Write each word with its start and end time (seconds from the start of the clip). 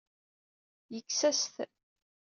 Yekkes-as-t. 0.93 1.55